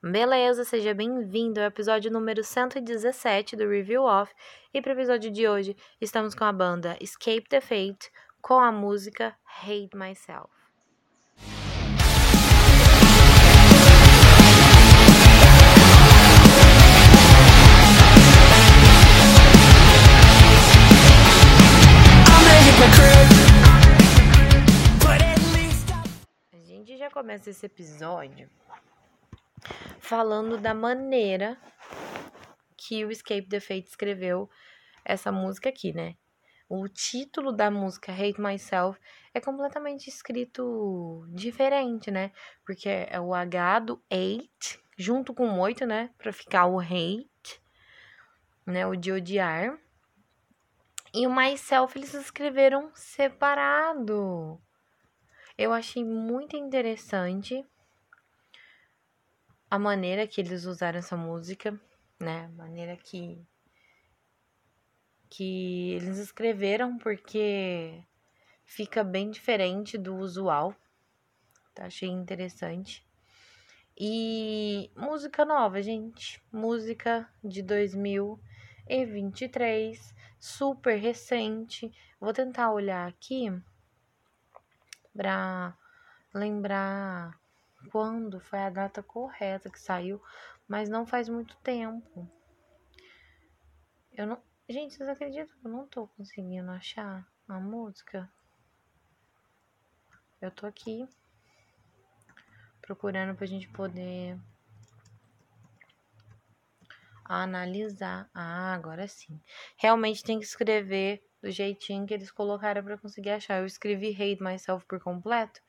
[0.00, 4.32] Beleza, seja bem-vindo ao episódio número 117 do Review Off.
[4.72, 8.08] E para o episódio de hoje, estamos com a banda Escape the Fate
[8.40, 10.52] com a música Hate Myself.
[26.52, 28.48] A gente já começa esse episódio
[29.98, 31.58] falando da maneira
[32.76, 34.48] que o Escape the Fate escreveu
[35.04, 36.14] essa música aqui, né?
[36.68, 39.00] O título da música Hate Myself
[39.32, 42.30] é completamente escrito diferente, né?
[42.64, 46.10] Porque é o H do hate junto com o 8, né?
[46.18, 47.62] Pra ficar o hate,
[48.66, 48.86] né?
[48.86, 49.78] O de odiar.
[51.14, 54.60] E o myself eles escreveram separado.
[55.56, 57.64] Eu achei muito interessante
[59.70, 61.80] a maneira que eles usaram essa música,
[62.18, 62.46] né?
[62.46, 63.46] A maneira que
[65.30, 68.02] que eles escreveram porque
[68.64, 70.74] fica bem diferente do usual.
[71.74, 71.84] Tá?
[71.86, 73.06] Achei interessante.
[73.96, 76.42] E música nova, gente.
[76.50, 81.92] Música de 2023, super recente.
[82.18, 83.52] Vou tentar olhar aqui
[85.12, 85.76] para
[86.32, 87.38] lembrar
[87.90, 90.22] quando foi a data correta que saiu,
[90.66, 92.28] mas não faz muito tempo.
[94.12, 94.42] Eu não.
[94.68, 98.30] Gente, vocês acreditam que eu não tô conseguindo achar a música?
[100.40, 101.08] Eu tô aqui
[102.82, 104.38] procurando pra gente poder
[107.24, 108.28] analisar.
[108.34, 109.40] Ah, agora sim.
[109.76, 113.60] Realmente tem que escrever do jeitinho que eles colocaram para conseguir achar.
[113.60, 115.60] Eu escrevi Hate Myself por completo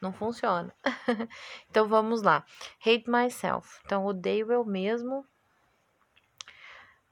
[0.00, 0.72] não funciona.
[1.70, 2.44] então vamos lá.
[2.80, 3.80] Hate myself.
[3.84, 5.26] Então odeio eu mesmo.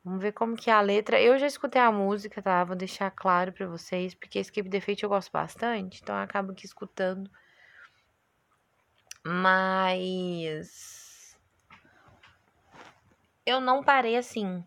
[0.04, 1.20] Vamos ver como que é a letra.
[1.20, 2.62] Eu já escutei a música, tá?
[2.62, 6.64] Vou deixar claro para vocês, porque Escape the eu gosto bastante, então eu acabo aqui
[6.64, 7.28] escutando.
[9.24, 11.36] Mas
[13.44, 14.64] eu não parei assim,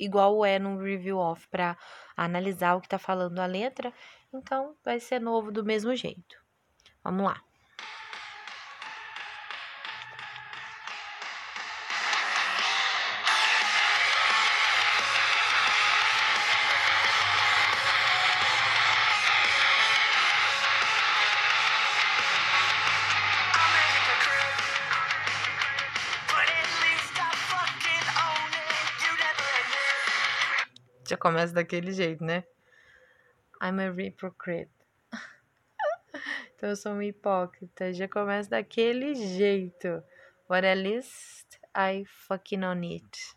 [0.00, 1.76] igual é no review off para
[2.16, 3.92] analisar o que tá falando a letra,
[4.32, 6.47] então vai ser novo do mesmo jeito.
[7.08, 7.42] Vamos lá.
[31.08, 32.44] Já começa daquele jeito, né?
[33.62, 34.77] I'm a hypocrite.
[36.58, 37.92] Então eu sou uma hipócrita.
[37.92, 40.02] Já começa daquele jeito.
[40.48, 43.36] But at least I fucking on it.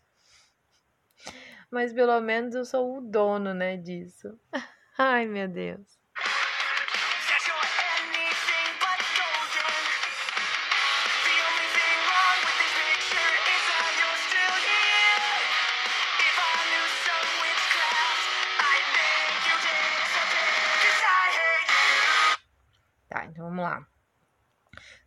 [1.70, 4.36] Mas pelo menos eu sou o dono, né, disso.
[4.98, 6.01] Ai, meu Deus.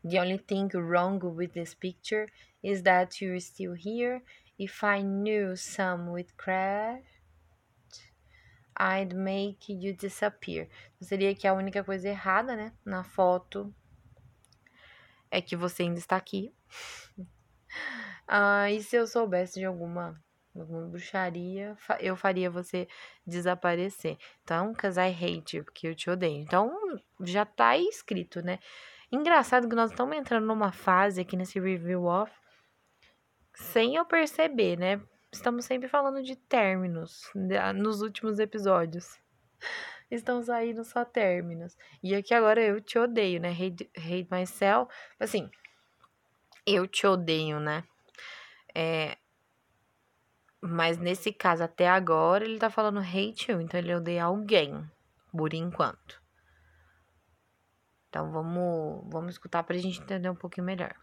[0.06, 2.28] The only thing wrong with this picture
[2.62, 4.22] is that you're still here.
[4.60, 7.02] If I knew some would crash,
[8.78, 10.68] I'd make you disappear.
[10.96, 13.74] Então, seria que a única coisa errada, né, na foto
[15.32, 16.54] é que você ainda está aqui.
[18.28, 20.22] ah, e se eu soubesse de alguma
[20.56, 22.88] alguma bruxaria, eu faria você
[23.28, 24.18] desaparecer.
[24.44, 26.42] Então, cause I hate you, porque eu te odeio.
[26.42, 26.72] Então,
[27.22, 28.60] já tá escrito, né?
[29.12, 32.32] Engraçado que nós estamos entrando numa fase aqui nesse review off,
[33.54, 35.02] sem eu perceber, né?
[35.32, 39.20] Estamos sempre falando de términos né, nos últimos episódios.
[40.10, 41.76] Estão saindo só términos.
[42.02, 43.50] E aqui agora eu te odeio, né?
[43.50, 44.94] Hate, hate myself.
[45.20, 45.50] Assim,
[46.66, 47.84] eu te odeio, né?
[48.74, 49.18] É,
[50.62, 54.84] mas nesse caso, até agora, ele tá falando hate you, então ele odeia alguém,
[55.32, 56.25] por enquanto.
[58.16, 60.96] Então vamos, vamos escutar pra gente entender um pouquinho melhor.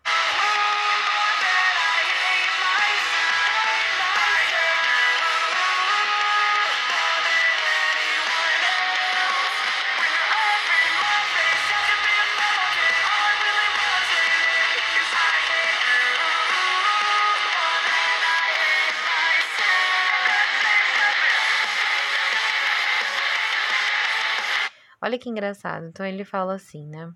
[25.02, 25.86] Olha que engraçado.
[25.86, 27.12] Então ele fala assim, né?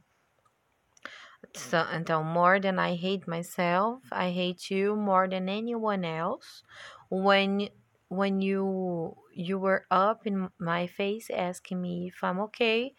[1.55, 6.63] So, então, more than I hate myself, I hate you more than anyone else.
[7.11, 7.69] When
[8.09, 12.95] when you you were up in my face asking me if I'm okay,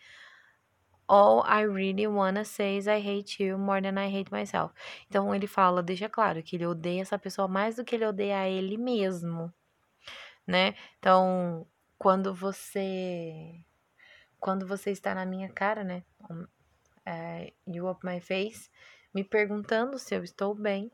[1.10, 4.74] all I really wanna say is I hate you more than I hate myself.
[5.10, 8.40] Então ele fala, deixa claro que ele odeia essa pessoa mais do que ele odeia
[8.42, 9.54] a ele mesmo,
[10.48, 10.76] né?
[11.00, 11.68] Então,
[11.98, 13.64] quando você
[14.40, 16.04] quando você está na minha cara, né?
[17.06, 18.70] É, you up my face,
[19.14, 20.92] me perguntando se eu estou bem.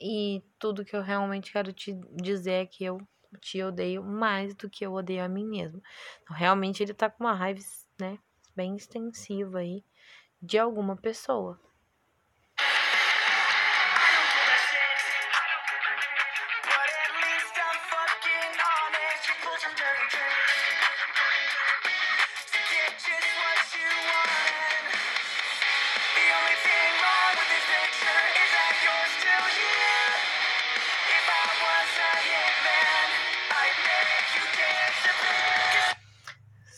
[0.00, 3.00] E tudo que eu realmente quero te dizer é que eu
[3.40, 5.82] te odeio mais do que eu odeio a mim mesmo.
[6.22, 7.60] Então, realmente ele tá com uma raiva,
[7.98, 8.18] né,
[8.54, 9.84] bem extensiva aí
[10.40, 11.60] de alguma pessoa.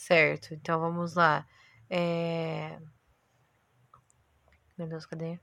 [0.08, 1.46] Certo, então vamos lá.
[1.90, 2.80] É...
[4.78, 5.38] Meu Deus, cadê?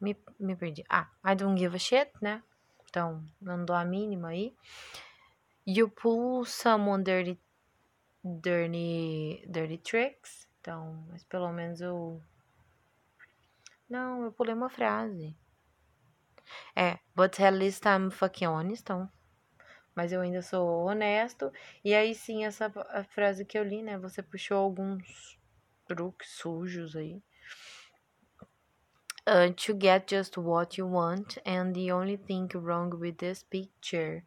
[0.00, 0.84] Me, me perdi.
[0.88, 2.44] Ah, I don't give a shit, né?
[2.88, 4.56] Então, não dou a mínima aí.
[5.66, 7.40] You pull someone dirty,
[8.22, 10.48] dirty, dirty tricks.
[10.60, 12.22] Então, mas pelo menos eu.
[13.88, 15.36] Não, eu pulei uma frase.
[16.76, 18.82] É, but at least I'm fucking honest.
[18.82, 19.10] Então,
[19.94, 21.52] mas eu ainda sou honesto.
[21.84, 22.70] E aí sim, essa
[23.10, 23.98] frase que eu li, né?
[23.98, 25.38] Você puxou alguns
[25.86, 27.22] truques sujos aí.
[29.28, 34.24] Uh, to get just what you want, and the only thing wrong with this picture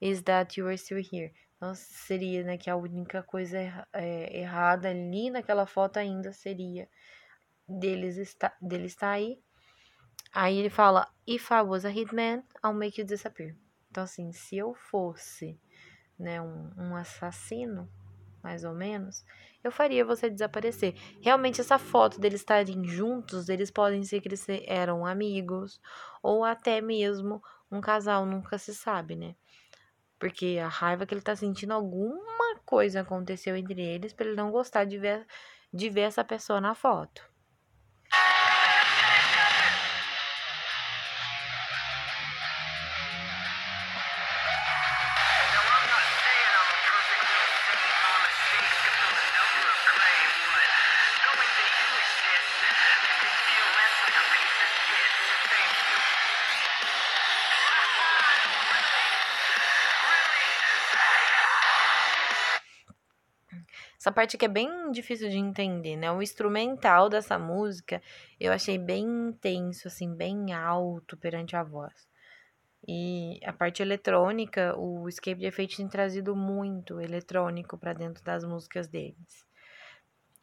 [0.00, 1.32] is that you are still here.
[1.56, 3.58] Então, seria, né, que a única coisa
[3.92, 6.88] é, errada ali naquela foto ainda seria
[7.68, 9.38] deles está, dele estar aí.
[10.32, 13.54] Aí ele fala, if I was a hitman, I'll make you disappear.
[13.92, 15.60] Então, assim, se eu fosse
[16.18, 17.86] né, um, um assassino,
[18.42, 19.22] mais ou menos,
[19.62, 20.94] eu faria você desaparecer.
[21.20, 25.78] Realmente, essa foto deles estarem juntos, eles podem ser que eles eram amigos,
[26.22, 29.36] ou até mesmo um casal, nunca se sabe, né?
[30.18, 34.50] Porque a raiva que ele tá sentindo, alguma coisa aconteceu entre eles para ele não
[34.50, 35.26] gostar de ver,
[35.70, 37.30] de ver essa pessoa na foto.
[64.02, 66.10] Essa parte aqui é bem difícil de entender, né?
[66.10, 68.02] O instrumental dessa música
[68.40, 72.08] eu achei bem intenso, assim, bem alto perante a voz.
[72.86, 78.42] E a parte eletrônica, o Escape the Fate tem trazido muito eletrônico para dentro das
[78.42, 79.46] músicas deles.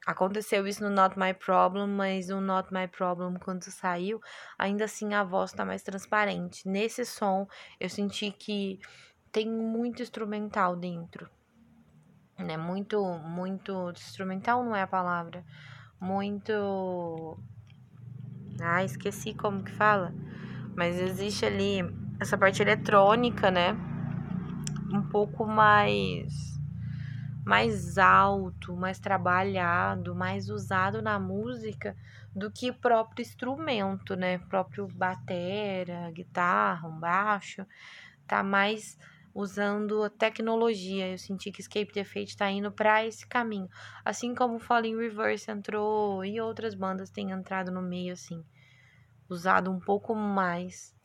[0.10, 4.20] Aconteceu isso no Not My Problem, mas o Not My Problem, quando saiu,
[4.58, 6.68] ainda assim a voz tá mais transparente.
[6.68, 7.48] Nesse som,
[7.80, 8.80] eu senti que
[9.32, 11.30] tem muito instrumental dentro
[12.44, 12.58] né?
[12.58, 15.44] Muito, muito instrumental não é a palavra.
[16.00, 17.38] Muito.
[18.62, 20.14] Ah, esqueci como que fala.
[20.76, 21.80] Mas existe ali
[22.20, 23.76] essa parte eletrônica, né?
[24.94, 26.59] Um pouco mais
[27.50, 31.98] mais alto, mais trabalhado, mais usado na música
[32.36, 34.38] do que próprio instrumento, né?
[34.38, 37.66] Próprio batera, guitarra, um baixo,
[38.28, 39.00] tá mais
[39.34, 41.08] usando a tecnologia.
[41.08, 43.68] Eu senti que Escape the Fate está indo para esse caminho.
[44.06, 48.46] Assim como Falling Reverse entrou e outras bandas têm entrado no meio, assim,
[49.28, 50.96] usado um pouco mais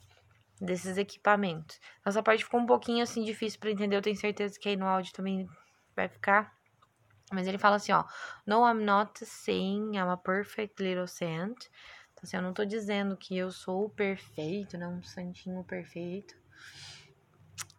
[0.60, 1.80] desses equipamentos.
[2.04, 3.96] Essa parte ficou um pouquinho assim difícil para entender.
[3.96, 5.48] Eu tenho certeza que aí no áudio também
[5.94, 6.54] vai ficar.
[7.32, 8.04] Mas ele fala assim, ó,
[8.46, 11.68] No, I'm not saying I'm a perfect little saint.
[12.12, 14.86] Então, assim, eu não tô dizendo que eu sou perfeito, né?
[14.86, 16.34] Um santinho perfeito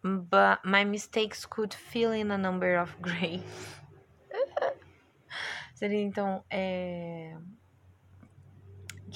[0.02, 3.80] but my mistakes could fill in a number of graves.
[5.74, 7.36] Seria então é,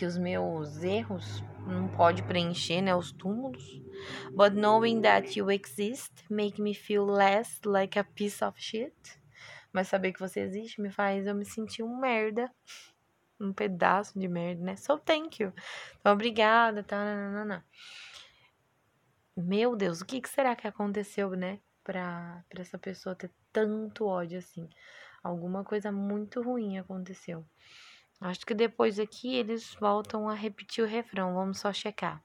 [0.00, 3.83] que os meus erros não pode preencher, né, os túmulos.
[4.33, 8.95] But knowing that you exist make me feel less like a piece of shit.
[9.71, 12.50] Mas saber que você existe me faz eu me sentir um merda,
[13.38, 14.76] um pedaço de merda, né?
[14.76, 15.52] So thank you.
[16.00, 17.62] Então, obrigada, tá?
[19.37, 21.61] Meu Deus, o que, que será que aconteceu, né?
[21.85, 24.66] Pra, pra essa pessoa ter tanto ódio assim.
[25.23, 27.45] Alguma coisa muito ruim aconteceu.
[28.21, 31.35] Acho que depois aqui eles voltam a repetir o refrão.
[31.35, 32.23] Vamos só checar.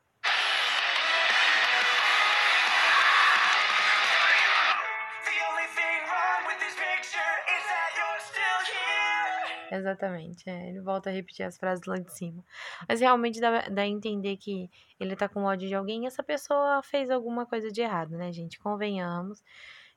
[9.72, 12.44] Exatamente, é, ele volta a repetir as frases lá de cima.
[12.88, 16.24] Mas realmente dá, dá a entender que ele tá com ódio de alguém e essa
[16.24, 18.60] pessoa fez alguma coisa de errado, né, gente?
[18.60, 19.44] Convenhamos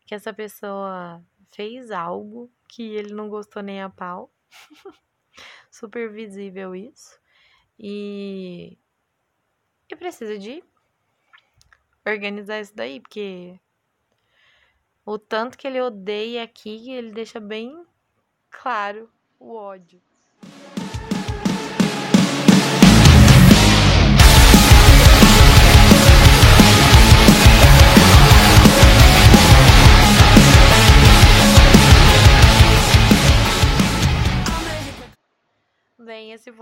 [0.06, 4.30] que essa pessoa fez algo que ele não gostou nem a pau.
[5.70, 7.18] Super visível isso.
[7.78, 8.76] E.
[9.90, 10.62] E precisa de
[12.04, 13.58] organizar isso daí, porque
[15.04, 17.86] o tanto que ele odeia aqui, ele deixa bem
[18.50, 20.00] claro o ódio.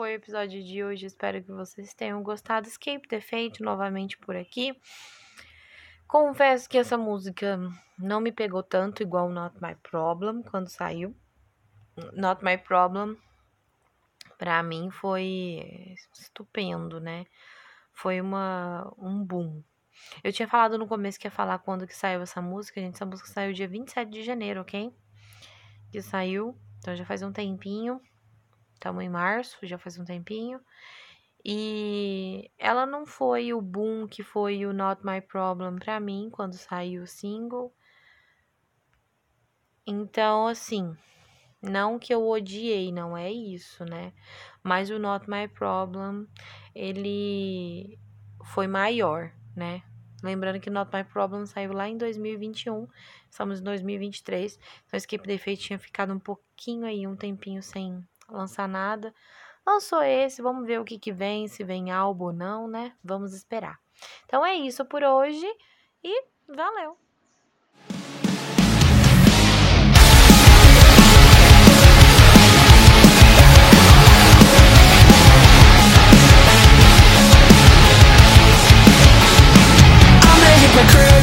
[0.07, 1.05] Foi o episódio de hoje.
[1.05, 2.69] Espero que vocês tenham gostado.
[2.69, 4.73] Escape Fate novamente por aqui.
[6.07, 7.59] Confesso que essa música
[7.99, 11.13] não me pegou tanto igual Not My Problem quando saiu.
[12.13, 13.17] Not My Problem,
[14.39, 17.25] para mim foi estupendo, né?
[17.93, 19.61] Foi uma, um boom.
[20.23, 22.95] Eu tinha falado no começo que ia falar quando que saiu essa música, gente.
[22.95, 24.95] Essa música saiu dia 27 de janeiro, ok?
[25.91, 28.01] Que saiu, então já faz um tempinho.
[28.77, 30.61] Estamos em março, já faz um tempinho.
[31.45, 36.55] E ela não foi o boom que foi o Not My Problem pra mim quando
[36.55, 37.75] saiu o single.
[39.87, 40.95] Então, assim,
[41.63, 44.13] não que eu odiei, não é isso, né?
[44.63, 46.27] Mas o Not My Problem,
[46.75, 47.99] ele
[48.45, 49.83] foi maior, né?
[50.23, 52.89] Lembrando que Not My Problem saiu lá em 2021,
[53.31, 54.59] estamos em 2023.
[54.85, 59.15] Então, Escape the Fate tinha ficado um pouquinho aí, um tempinho sem lançar nada.
[59.67, 62.93] Lançou esse, vamos ver o que, que vem, se vem álbum ou não, né?
[63.03, 63.79] Vamos esperar.
[64.25, 65.47] Então é isso por hoje
[66.05, 66.97] e valeu!
[80.77, 81.16] the crew